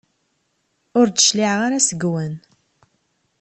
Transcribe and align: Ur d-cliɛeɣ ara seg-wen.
Ur 0.99 1.07
d-cliɛeɣ 1.09 1.59
ara 1.67 1.79
seg-wen. 1.87 2.33